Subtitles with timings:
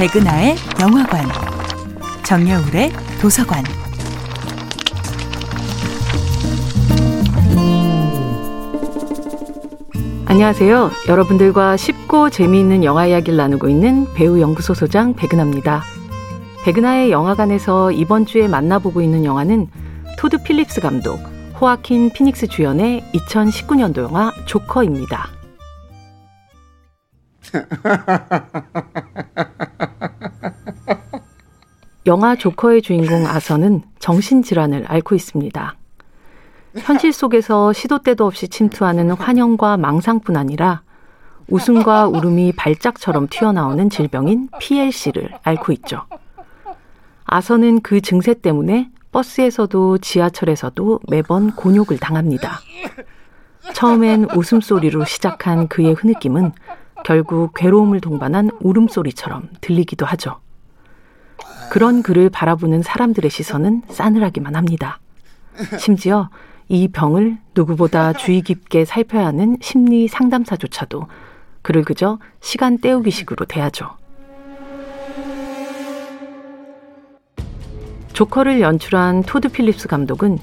[0.00, 1.26] 백은하의 영화관,
[2.24, 3.62] 정여울의 도서관.
[10.24, 10.90] 안녕하세요.
[11.06, 15.82] 여러분들과 쉽고 재미있는 영화 이야기를 나누고 있는 배우 연구소 소장 백은하입니다.
[16.64, 19.68] 백은하의 영화관에서 이번 주에 만나보고 있는 영화는
[20.18, 21.20] 토드 필립스 감독,
[21.60, 25.28] 호아킨 피닉스 주연의 2019년도 영화 조커입니다.
[32.06, 35.76] 영화 조커의 주인공 아서는 정신질환을 앓고 있습니다.
[36.78, 40.82] 현실 속에서 시도 때도 없이 침투하는 환영과 망상뿐 아니라
[41.48, 46.06] 웃음과 울음이 발작처럼 튀어나오는 질병인 PLC를 앓고 있죠.
[47.24, 52.60] 아서는 그 증세 때문에 버스에서도 지하철에서도 매번 곤욕을 당합니다.
[53.74, 56.52] 처음엔 웃음소리로 시작한 그의 흐느낌은
[57.04, 60.40] 결국 괴로움을 동반한 울음소리처럼 들리기도 하죠.
[61.70, 64.98] 그런 그를 바라보는 사람들의 시선은 싸늘하기만 합니다.
[65.78, 66.28] 심지어
[66.68, 71.06] 이 병을 누구보다 주의 깊게 살펴야 하는 심리 상담사조차도
[71.62, 73.88] 그를 그저 시간 때우기식으로 대하죠.
[78.14, 80.38] 조커를 연출한 토드 필립스 감독은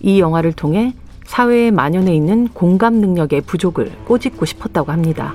[0.00, 0.94] 이 영화를 통해
[1.24, 5.34] 사회에 만연해 있는 공감 능력의 부족을 꼬집고 싶었다고 합니다.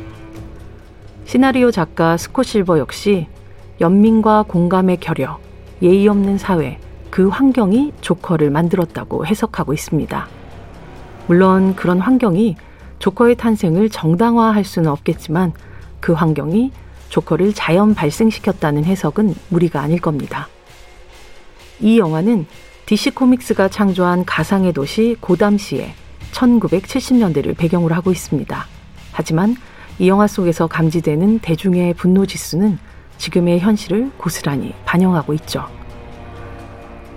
[1.25, 3.27] 시나리오 작가 스콧 실버 역시
[3.81, 5.39] 연민과 공감의 결여,
[5.81, 10.27] 예의 없는 사회, 그 환경이 조커를 만들었다고 해석하고 있습니다.
[11.27, 12.55] 물론 그런 환경이
[12.99, 15.53] 조커의 탄생을 정당화할 수는 없겠지만
[15.99, 16.71] 그 환경이
[17.09, 20.47] 조커를 자연 발생시켰다는 해석은 무리가 아닐 겁니다.
[21.79, 22.45] 이 영화는
[22.85, 25.93] DC 코믹스가 창조한 가상의 도시 고담시의
[26.31, 28.65] 1970년대를 배경으로 하고 있습니다.
[29.11, 29.55] 하지만
[29.97, 32.77] 이 영화 속에서 감지되는 대중의 분노 지수는
[33.17, 35.65] 지금의 현실을 고스란히 반영하고 있죠.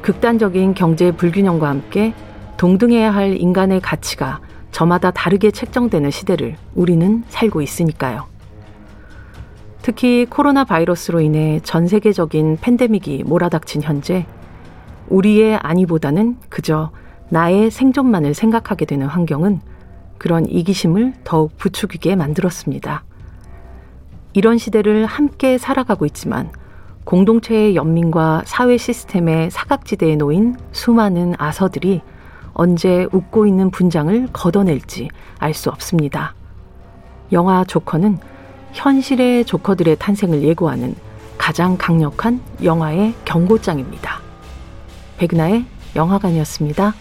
[0.03, 2.15] 극단적인 경제 불균형과 함께
[2.57, 4.41] 동등해야 할 인간의 가치가
[4.73, 8.27] 저마다 다르게 책정되는 시대를 우리는 살고 있으니까요.
[9.83, 14.27] 특히 코로나 바이러스로 인해 전 세계적인 팬데믹이 몰아닥친 현재
[15.09, 16.91] 우리의 안위보다는 그저
[17.31, 19.61] 나의 생존만을 생각하게 되는 환경은
[20.19, 23.05] 그런 이기심을 더욱 부추기게 만들었습니다.
[24.33, 26.51] 이런 시대를 함께 살아가고 있지만
[27.05, 32.03] 공동체의 연민과 사회 시스템의 사각지대에 놓인 수많은 아서들이
[32.53, 35.09] 언제 웃고 있는 분장을 걷어낼지
[35.39, 36.35] 알 수 없습니다.
[37.33, 38.19] 영화 조커는
[38.73, 40.95] 현실의 조커들의 탄생을 예고하는
[41.39, 44.21] 가장 강력한 영화의 경고장입니다.
[45.19, 45.65] 백나의
[45.97, 46.95] 영화관이었습니다.